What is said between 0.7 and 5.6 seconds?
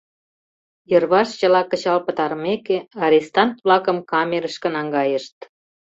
Йырваш чыла кычал пытарымеке, арестант-влакым камерышке наҥгайышт.